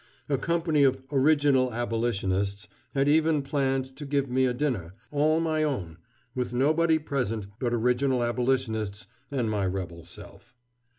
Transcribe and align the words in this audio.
A 0.29 0.35
company 0.39 0.81
of 0.83 0.99
"original 1.11 1.71
abolitionists" 1.75 2.67
had 2.95 3.07
even 3.07 3.43
planned 3.43 3.95
to 3.97 4.03
give 4.07 4.31
me 4.31 4.47
a 4.47 4.53
dinner, 4.55 4.95
all 5.11 5.39
my 5.39 5.61
own, 5.61 5.97
with 6.33 6.55
nobody 6.55 6.97
present 6.97 7.45
but 7.59 7.71
original 7.71 8.23
abolitionists 8.23 9.05
and 9.29 9.47
my 9.51 9.67
Rebel 9.67 10.01
self. 10.03 10.55